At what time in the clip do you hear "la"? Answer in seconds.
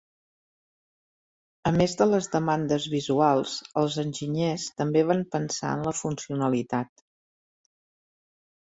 5.91-5.95